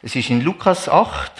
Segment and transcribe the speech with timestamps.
[0.00, 1.32] Es ist in Lukas 8,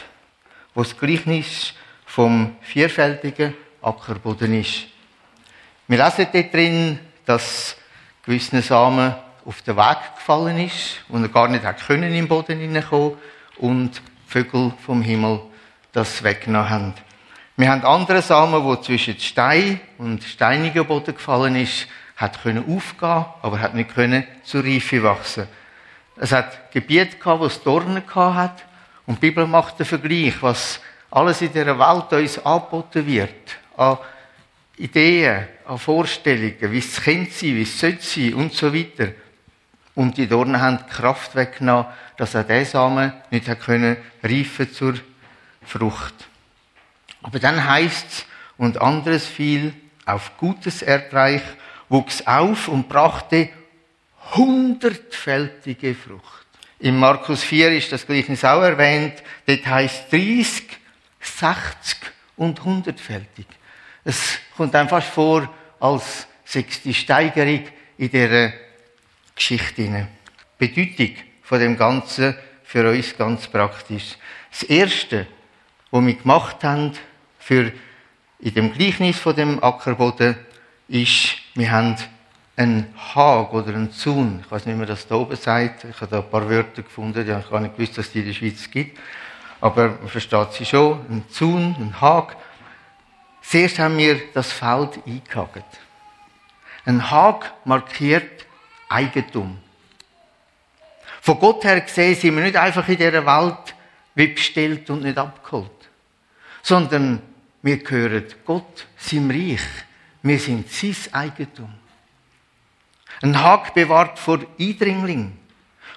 [0.75, 1.75] wo das Gleichnis
[2.07, 4.87] vom vierfältigen Ackerboden ist.
[5.87, 7.77] Wir lesen dort drin, dass
[8.25, 12.59] gewisse Samen auf den Weg gefallen ist und er gar nicht hat können im Boden
[12.59, 13.17] hineinkommen
[13.59, 15.41] und Vögel vom Himmel
[15.93, 16.95] das weggenommen haben.
[17.57, 21.87] Wir haben andere Samen, wo zwischen Stein und steiniger Boden gefallen ist,
[22.17, 25.47] hat können aufgehen, aber hat nicht können zur Reife wachsen.
[26.21, 28.65] Es hat Gebiete gehabt, wo es Dornen gehabt hat.
[29.07, 33.57] Und die Bibel macht den Vergleich, was alles in dieser Welt uns angeboten wird.
[33.77, 33.99] An
[34.77, 39.13] Ideen, an Vorstellungen, wie es könnte sein, wie es sollte sein und so weiter.
[39.95, 44.73] Und die Dornen haben die Kraft weggenommen, dass auch der Samen nicht hat können reifen
[44.73, 44.95] zur
[45.65, 46.15] Frucht.
[47.23, 48.27] Aber dann heißt's
[48.57, 49.75] und anderes fiel
[50.05, 51.43] auf gutes Erdreich,
[51.89, 53.51] wuchs auf und brachte
[54.35, 56.47] hundertfältige Frucht.
[56.81, 59.23] Im Markus 4 ist das Gleichnis auch erwähnt.
[59.47, 60.65] Dort heißt 30,
[61.21, 61.99] 60
[62.37, 63.47] und hundertfältig.
[64.05, 67.65] Es kommt einem fast vor als sechste Steigerung
[67.99, 68.53] in dieser
[69.35, 69.83] Geschichte.
[69.83, 70.09] Hinein.
[70.57, 74.17] Bedeutung von dem Ganzen für uns ganz praktisch.
[74.51, 75.27] Das Erste,
[75.91, 76.93] was wir gemacht haben
[77.39, 77.73] für
[78.41, 80.37] in dem Gleichnis von dem Ackerboden,
[80.89, 81.97] ist, wir haben
[82.59, 84.41] einen Hag oder einen Zaun.
[84.45, 85.85] Ich weiß nicht, wie man das da oben sagt.
[85.85, 88.13] Ich habe da ein paar Wörter gefunden, die habe ich gar nicht gewusst, dass es
[88.13, 88.99] die in der Schweiz gibt.
[89.61, 90.99] Aber man versteht sie schon.
[91.09, 92.37] Ein Zaun, ein Hag.
[93.43, 95.79] Zuerst haben wir das Feld eingehakt.
[96.85, 98.45] Ein Hag markiert
[98.89, 99.59] Eigentum.
[101.21, 103.75] Von Gott her gesehen sind wir nicht einfach in dieser Welt
[104.17, 105.71] wie bestellt und nicht abgeholt.
[106.63, 107.23] Sondern
[107.63, 109.61] wir gehören Gott, seinem Reich.
[110.23, 111.73] Wir sind sein Eigentum.
[113.21, 115.37] Ein Hag bewahrt vor Eindringling.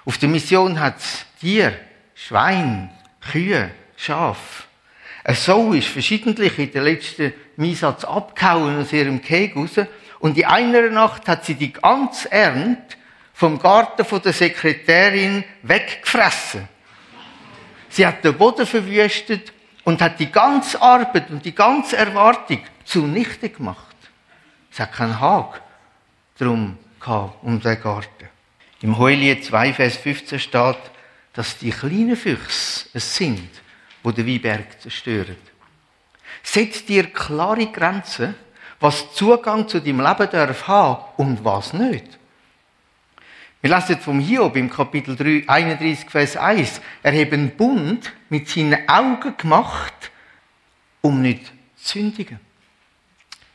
[0.04, 1.78] Auf der Mission hat es Tier,
[2.14, 4.66] Schwein, Kühe, Schaf.
[5.22, 9.70] Ein Sau ist verschiedentlich in der letzten Einsatz abgehauen aus ihrem Keg raus.
[10.18, 12.96] Und in einer Nacht hat sie die ganze Ernte
[13.32, 16.68] vom Garten der Sekretärin weggefressen.
[17.88, 19.52] Sie hat den Boden verwüstet
[19.84, 23.96] und hat die ganze Arbeit und die ganze Erwartung zunichte gemacht.
[24.72, 25.60] Es hat keinen Hag
[27.04, 28.28] drum um den Garten.
[28.80, 30.78] Im Heulied 2, Vers 15 steht,
[31.32, 33.48] dass die kleinen Füchse es sind,
[34.02, 35.36] wo den Weinberg zerstören.
[36.42, 38.34] Setz dir klare Grenzen,
[38.80, 42.18] was Zugang zu deinem Leben darf haben und was nicht.
[43.60, 46.80] Wir lesen vom Hiob im Kapitel 3, 31, Vers 1.
[47.04, 50.10] Er hat einen Bund mit seinen Augen gemacht,
[51.00, 51.46] um nicht
[51.76, 52.40] zu sündigen.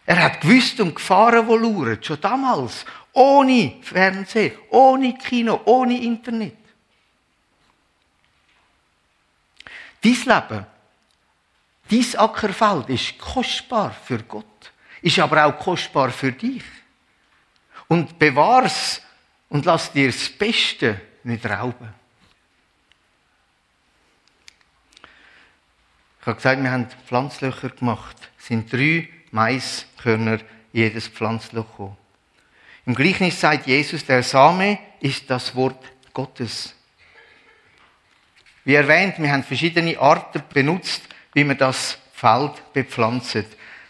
[0.06, 2.86] Er hat gewusst um Gefahren, die lauern, schon damals.
[3.18, 6.56] Ohne Fernsehen, ohne Kino, ohne Internet.
[10.04, 10.66] Dein Leben,
[11.90, 16.62] dein Ackerfeld ist kostbar für Gott, ist aber auch kostbar für dich.
[17.88, 19.02] Und bewahr's
[19.50, 21.92] und lass dir das Beste nicht rauben.
[26.22, 28.30] Ich habe gesagt, wir haben Pflanzlöcher gemacht.
[28.38, 30.40] Es sind drei Maiskörner
[30.72, 31.98] jedes Pflanzloch gekommen.
[32.88, 35.84] Im Gleichnis sagt Jesus, der Same ist das Wort
[36.14, 36.74] Gottes.
[38.64, 41.02] Wie erwähnt, wir haben verschiedene Arten benutzt,
[41.34, 43.46] wie man das Feld bepflanzt.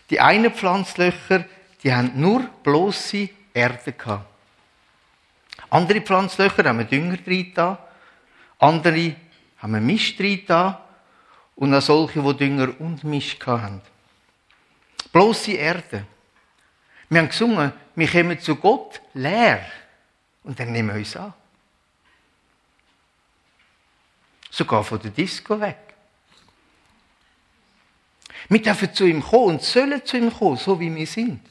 [0.10, 1.46] Die einen Pflanzlöcher,
[1.84, 4.26] die haben nur bloße Erde gehabt.
[5.70, 7.78] Andere Pflanzlöcher haben Dünger drin da,
[8.58, 9.16] andere
[9.60, 10.88] haben Mist drin da
[11.56, 13.80] und auch solche, die Dünger und Mist haben.
[15.12, 16.08] Bloße Erde.
[17.10, 19.66] Wir haben gesungen, wir kommen zu Gott leer
[20.44, 21.34] und dann nehmen wir uns an.
[24.50, 25.78] Sogar von der Disco weg.
[28.50, 31.42] Wir dürfen zu ihm kommen und sollen zu ihm kommen, so wie wir sind.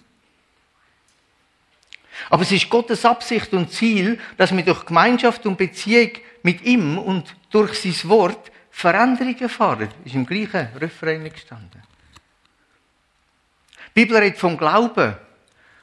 [2.30, 6.12] Aber es ist Gottes Absicht und Ziel, dass wir durch Gemeinschaft und Beziehung
[6.42, 9.88] mit ihm und durch sein Wort Veränderungen erfahren.
[10.04, 11.82] Ist im gleichen Refrain gestanden.
[13.88, 15.16] Die Bibel redet vom Glauben,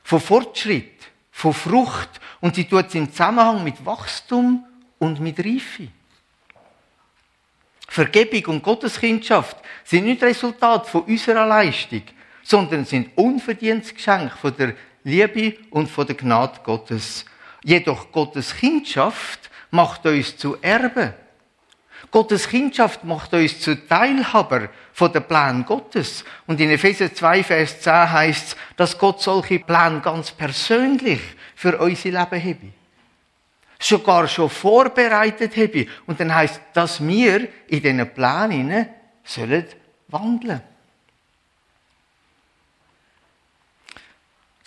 [0.04, 2.10] von Fortschritt, von Frucht
[2.42, 4.66] und sie tut es im Zusammenhang mit Wachstum
[5.00, 5.88] und mit Reife.
[7.88, 12.02] Vergebung und Gotteskindschaft sind nicht Resultat von unserer Leistung,
[12.42, 17.26] sondern sind unverdientes Geschenk von der Liebe und von der Gnade Gottes.
[17.64, 21.14] Jedoch Gottes Kindschaft macht uns zu Erben.
[22.12, 26.24] Gottes Kindschaft macht uns zu Teilhaber von der Plan Gottes.
[26.46, 31.22] Und in Epheser 2, Vers 10 heißt es, dass Gott solche Pläne ganz persönlich
[31.56, 32.74] für unser Leben habe.
[33.84, 35.88] sogar schon vorbereitet habe.
[36.06, 38.88] Und dann heißt, dass wir in diesen Plänen
[39.24, 39.66] sollen
[40.08, 40.62] wandeln.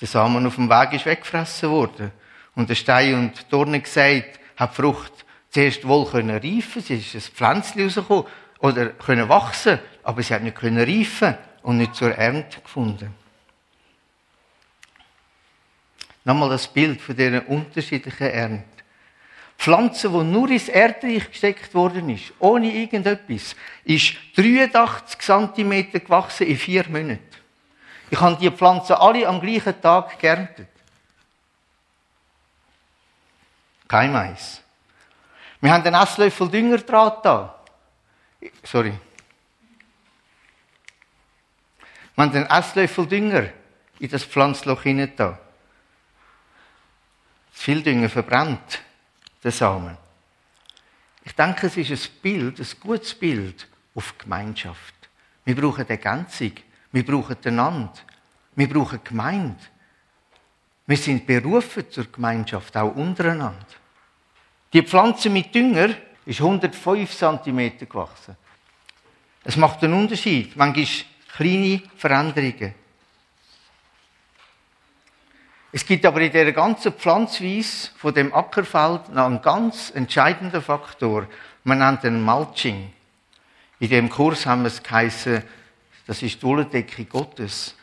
[0.00, 2.12] Der Samen auf dem Weg ist weggefressen worden.
[2.54, 5.24] Und der Stein und Dorne gesagt, hat die Frucht
[5.56, 8.26] zuerst wohl können reifen, sie ist ein Pflänzchen rausgekommen,
[8.58, 13.14] oder können wachsen, aber sie hat nicht können reifen und nicht zur Ernte gefunden.
[16.24, 18.84] Nochmal das Bild von dieser unterschiedlichen Ernte.
[19.56, 26.58] Pflanze, die nur ins Erdreich gesteckt worden ist, ohne irgendetwas, ist 83 cm gewachsen in
[26.58, 27.22] vier Monaten.
[28.10, 30.68] Ich habe die Pflanzen alle am gleichen Tag geerntet.
[33.88, 34.65] Kein Mais.
[35.60, 37.64] Wir haben einen Esslöffel Dünger dran da.
[38.62, 38.92] Sorry.
[42.14, 43.48] Wir haben einen Esslöffel Dünger
[43.98, 45.38] in das Pflanzloch hinein da.
[47.52, 48.80] Viel Dünger verbrennt
[49.42, 49.96] den Samen.
[51.24, 54.94] Ich denke, es ist ein Bild, ein gutes Bild auf Gemeinschaft.
[55.44, 56.52] Wir brauchen Ergänzung.
[56.92, 57.92] Wir brauchen einander.
[58.54, 59.58] Wir brauchen Gemeinde.
[60.86, 63.66] Wir sind berufen zur Gemeinschaft, auch untereinander.
[64.72, 65.90] Die Pflanze mit Dünger
[66.24, 68.36] ist 105 cm gewachsen.
[69.44, 70.56] Es macht einen Unterschied.
[70.56, 70.86] Manchmal
[71.36, 72.74] kleine Veränderungen.
[75.72, 81.26] Es gibt aber in der ganzen Pflanzweise von dem Ackerfeld noch einen ganz entscheidenden Faktor.
[81.64, 82.92] Man nennt den Mulching.
[83.78, 85.42] In dem Kurs haben wir es geheißen,
[86.06, 87.74] das ist die Wolldecke Gottes.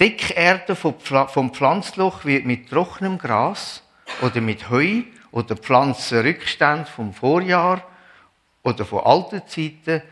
[0.00, 3.82] Deckerde vom Pflanzloch wird mit trockenem Gras
[4.20, 5.02] oder mit Heu
[5.32, 7.82] oder Pflanzenrückstand vom Vorjahr
[8.62, 10.02] oder von alten Zeiten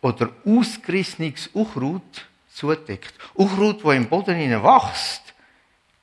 [0.00, 3.14] oder ausgerissenes Unkraut zudeckt.
[3.34, 5.22] Unkraut, wo im Boden wächst,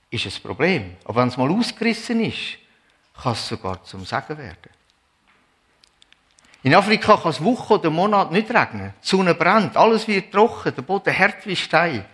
[0.09, 0.95] ist ein Problem.
[1.05, 2.57] Aber wenn es mal ausgerissen ist,
[3.21, 4.69] kann es sogar zum Segen werden.
[6.63, 8.93] In Afrika kann es Wochen oder Monate nicht regnen.
[9.03, 12.05] Die Sonne brennt, alles wird trocken, der Boden hart wie Stein.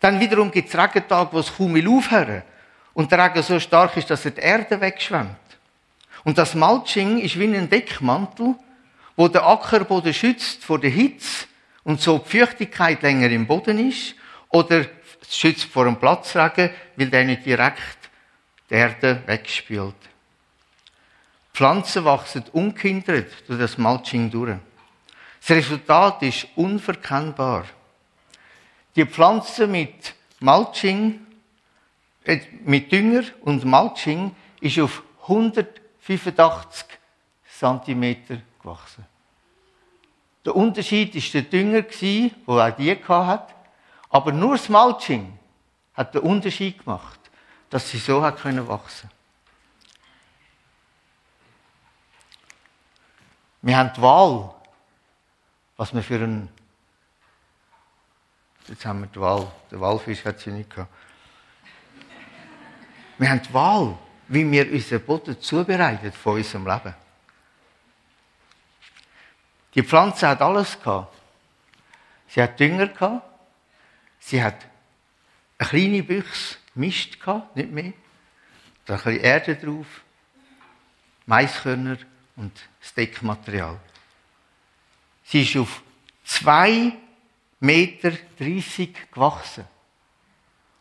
[0.00, 2.42] Dann wiederum gibt es Regentage, wo es kaum aufhören.
[2.92, 5.36] Und der Regen so stark ist, dass er die Erde wegschwemmt.
[6.24, 8.54] Und das Mulching ist wie ein Deckmantel,
[9.14, 11.46] wo der Ackerboden schützt vor der Hitze
[11.84, 14.14] und so die Feuchtigkeit länger im Boden ist
[14.48, 14.86] oder
[15.28, 18.10] schützt vor dem Platzregen, weil der nicht direkt
[18.70, 19.94] die Erde wegspült.
[21.52, 24.56] Pflanzen wachsen ungehindert durch das Mulching durch.
[25.40, 27.66] Das Resultat ist unverkennbar.
[28.96, 31.20] Die Pflanze mit Mulching,
[32.24, 35.02] äh, mit Dünger und Mulching ist auf
[36.06, 36.86] 185
[37.58, 39.06] cm gewachsen.
[40.44, 41.84] Der Unterschied ist der Dünger
[42.46, 43.54] wo auch die hat,
[44.10, 45.38] aber nur das Mulching
[45.94, 47.18] hat den Unterschied gemacht,
[47.70, 49.10] dass sie so hat können wachsen.
[53.62, 54.54] Wir haben die Wahl,
[55.76, 56.50] was wir für einen
[58.68, 59.50] Jetzt haben wir die Wahl.
[59.70, 60.92] Der Walfisch hat sie nicht gehabt.
[63.18, 63.96] Wir haben die Wahl,
[64.28, 66.94] wie wir unseren Boden zubereiten von unserem Leben.
[69.74, 71.14] Die Pflanze hat alles gehabt.
[72.28, 73.26] Sie hat Dünger gehabt.
[74.20, 74.66] Sie hat
[75.58, 77.92] eine kleine Büchse Mist gehabt, nicht mehr.
[78.86, 79.86] Da ein bisschen Erde drauf.
[81.26, 81.98] Maiskörner
[82.36, 83.78] und das Deckmaterial.
[85.24, 85.82] Sie ist auf
[86.24, 86.92] zwei
[87.60, 89.64] Meter 30 gewachsen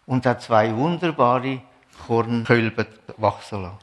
[0.05, 1.61] und hat zwei wunderbare
[2.05, 3.77] Kornkölben wachsen lassen.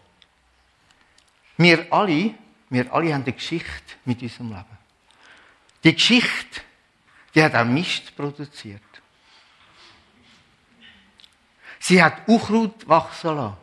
[1.56, 2.34] Wir alle,
[2.70, 4.78] wir alle haben eine Geschichte mit unserem Leben.
[5.84, 6.60] Die Geschichte,
[7.34, 8.82] die hat auch Mist produziert.
[11.78, 13.56] Sie hat Unkraut wachsen lassen.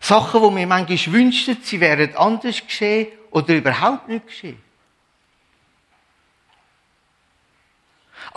[0.00, 4.67] Sachen, die wir manchmal wünschten, sie wären anders geschehen oder überhaupt nicht geschehen.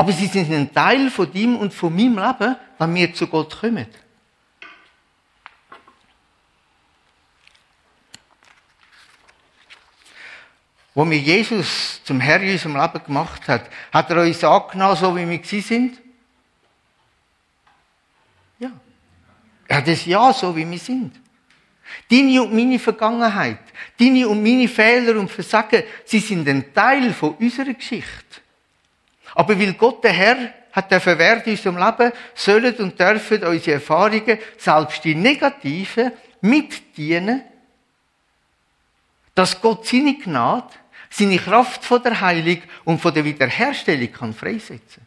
[0.02, 3.56] Aber sie sind ein Teil von dem und von meinem Leben, wenn wir zu Gott
[3.60, 3.86] kommen.
[10.96, 15.16] Wo mir Jesus zum Herr in unserem Leben gemacht hat, hat er uns angenommen, so
[15.16, 16.02] wie wir sind?
[18.58, 18.72] Ja.
[19.68, 21.14] Er hat es ja, so wie wir sind.
[22.10, 23.60] Deine und meine Vergangenheit,
[24.00, 28.41] deine und meine Fehler und Versagen, sie sind ein Teil von unserer Geschichte.
[29.36, 33.76] Aber weil Gott der Herr hat der verwehrt in unserem Leben, sollen und dürfen unsere
[33.76, 36.12] Erfahrungen, selbst die negativen,
[36.42, 37.44] mitdienen,
[39.36, 40.74] dass Gott seine Gnade,
[41.10, 45.06] seine Kraft von der Heilung und von der Wiederherstellung kann freisetzen.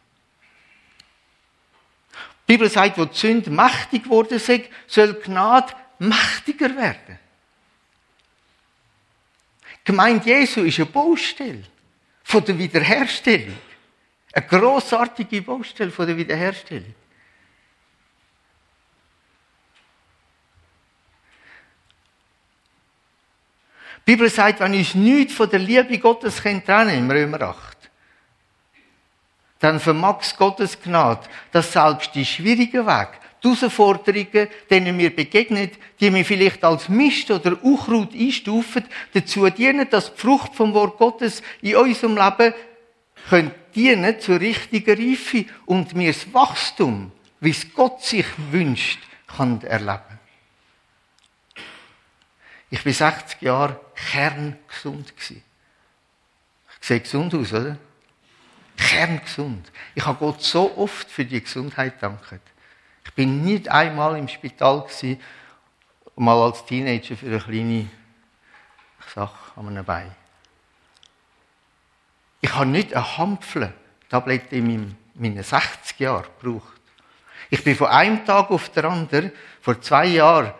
[2.47, 4.51] Die Bibel sagt, wo die Sünde mächtig geworden ist,
[4.87, 7.19] soll Gnade mächtiger werden.
[9.81, 11.63] Die Gemeinde Jesu ist eine Baustelle
[12.23, 13.57] von der Wiederherstellung.
[14.35, 16.93] Eine grossartige Baustelle von der Wiederherstellung.
[24.05, 27.77] Die Bibel sagt, wenn uns nichts von der Liebe Gottes trennen im Römer 8,
[29.59, 33.11] dann vermag Gottes Gnade, dass selbst die schwierigen Wege,
[33.41, 39.89] die Herausforderungen, denen wir begegnen, die wir vielleicht als Mist oder Unkraut einstufen, dazu dienen,
[39.89, 42.53] dass die Frucht vom Wort Gottes in unserem Leben
[43.75, 50.19] dienen zur richtigen Reife und wir das Wachstum, wie es Gott sich wünscht, kann erleben.
[52.69, 53.79] Ich bin 60 Jahre
[54.11, 55.13] kerngesund.
[55.17, 55.41] Ich
[56.81, 57.77] sehe gesund aus, oder?
[58.77, 59.71] Kerngesund.
[59.93, 62.39] Ich habe Gott so oft für die Gesundheit danken.
[63.05, 64.85] Ich bin nicht einmal im Spital
[66.15, 67.89] mal als Teenager für eine kleine
[69.13, 70.15] Sache an einem Bein.
[72.45, 73.73] Ich habe nicht eine Hampfle
[74.07, 76.79] Tablette in meinen 60 Jahren gebraucht.
[77.49, 80.53] Ich bin von einem Tag auf den anderen, vor zwei Jahren,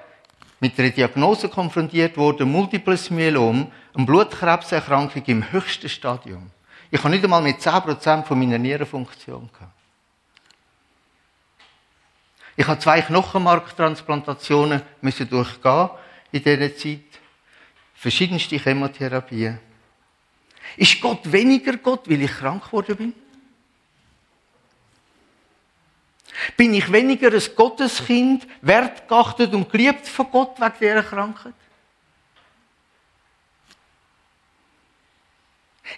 [0.60, 6.50] mit einer Diagnose konfrontiert worden, Multiples Myelom, eine Blutkrebserkrankung im höchsten Stadium.
[6.90, 9.72] Ich habe nicht einmal mit 10% von meiner Nierenfunktion gehabt.
[12.56, 15.90] Ich habe zwei Knochenmarktransplantationen müssen durchgehen
[16.32, 17.20] in dieser Zeit.
[17.94, 19.60] Verschiedenste Chemotherapien.
[20.78, 23.14] Ist Gott weniger Gott, weil ich krank geworden bin?
[26.58, 31.54] Bin ich weniger ein Gotteskind, wertgeachtet und geliebt von Gott wegen dieser Krankheit?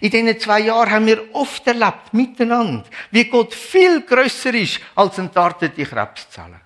[0.00, 5.18] In diesen zwei Jahren haben wir oft erlebt, miteinander, wie Gott viel grösser ist als
[5.18, 6.60] entartete Krebszellen.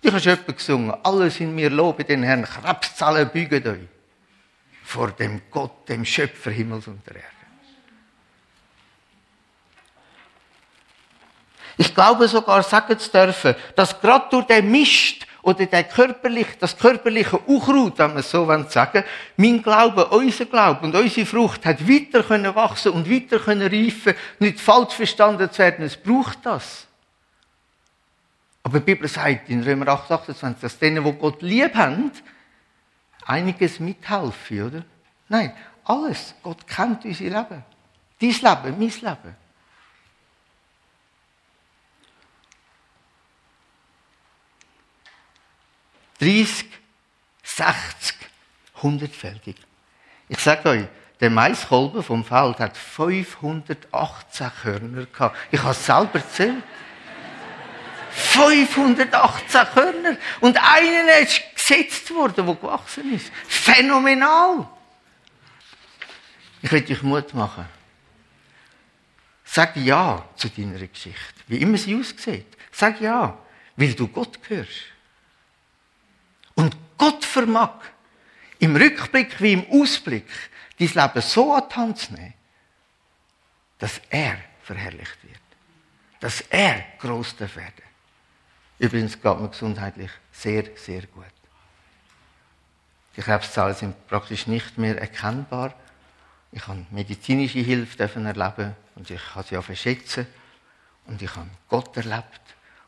[0.00, 3.97] Du hast jemand gesungen, alles in mir lobe den Herrn, Krebszellen bügen euch.
[4.88, 7.28] Vor dem Gott, dem Schöpfer Himmels und der Erde.
[11.76, 16.74] Ich glaube sogar sagen zu dürfen, dass gerade durch den Mist oder der körperliche, das
[16.74, 19.04] körperliche Unkraut, wenn man so sagen
[19.36, 24.14] mein Glaube, unser Glaube und unsere Frucht hat weiter können wachsen und weiter können reifen,
[24.38, 25.84] nicht falsch verstanden zu werden.
[25.84, 26.86] Es braucht das.
[28.62, 32.10] Aber die Bibel sagt in Römer 8, 28, dass denen, die Gott lieb haben,
[33.28, 34.84] einiges mithelfen, oder?
[35.28, 35.54] Nein,
[35.84, 36.34] alles.
[36.42, 37.64] Gott kennt unser Leben.
[38.20, 39.36] Dein Leben, mein Leben.
[46.18, 46.66] 30,
[47.44, 48.16] 60,
[48.80, 49.54] 100-fältig.
[50.28, 50.84] Ich sage euch,
[51.20, 55.36] der Maiskolben vom Feld hat 518 Körner gehabt.
[55.50, 56.62] Ich habe es selber gezählt.
[58.10, 60.16] 518 Körner.
[60.40, 63.30] Und einer ist gesetzt worden, der gewachsen ist.
[63.46, 64.68] Phänomenal.
[66.62, 67.66] Ich will euch Mut machen.
[69.44, 71.40] Sag Ja zu deiner Geschichte.
[71.46, 72.56] Wie immer sie aussieht.
[72.72, 73.38] Sag Ja,
[73.76, 74.84] weil du Gott gehörst.
[76.54, 77.80] Und Gott vermag,
[78.58, 80.26] im Rückblick wie im Ausblick,
[80.78, 82.34] dein Leben so an die Hand zu nehmen,
[83.78, 85.40] dass er verherrlicht wird.
[86.20, 87.72] Dass er werden darf.
[88.78, 91.37] Übrigens geht mir gesundheitlich sehr, sehr gut.
[93.18, 95.74] Die Krebszahlen sind praktisch nicht mehr erkennbar.
[96.52, 100.24] Ich habe medizinische Hilfe erleben und ich kann sie auch verschätzen.
[101.04, 102.40] Und ich habe Gott erlebt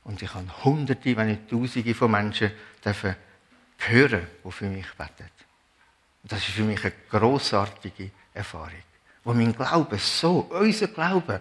[0.04, 2.52] und ich habe Hunderte, wenn nicht Tausende von Menschen
[2.84, 3.16] dürfen
[3.78, 5.28] hören, die für mich beten.
[6.22, 8.84] Und das ist für mich eine grossartige Erfahrung.
[9.24, 11.40] Wo mein Glaube so, unser Glaube,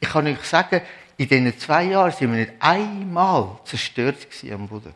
[0.00, 0.80] ich kann euch sagen,
[1.18, 4.94] in diesen zwei Jahren sind wir nicht einmal zerstört am Boden.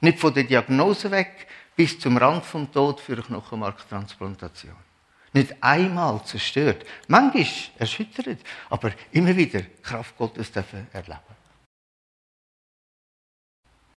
[0.00, 4.76] Nicht von der Diagnose weg bis zum Rand vom Tod für eine Knochenmarktransplantation.
[5.32, 6.84] Nicht einmal zerstört.
[7.08, 7.46] Manchmal
[7.78, 8.38] erschüttert,
[8.68, 11.41] aber immer wieder Kraft Gottes dürfen erleben.